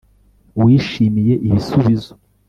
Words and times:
Wishimiye 0.61 1.33
ibisubizo 1.47 2.13